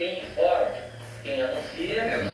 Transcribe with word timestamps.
Quem 0.00 0.18
informa, 0.18 0.72
quem 1.22 1.42
anuncia 1.42 2.32